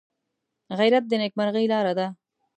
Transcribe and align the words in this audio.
غیرت 0.77 1.03
د 1.07 1.13
نیکمرغۍ 1.21 1.65
لاره 1.73 1.93
ده 1.99 2.07